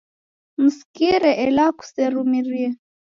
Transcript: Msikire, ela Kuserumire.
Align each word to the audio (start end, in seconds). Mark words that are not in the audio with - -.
Msikire, 0.63 1.31
ela 1.45 1.65
Kuserumire. 1.77 2.65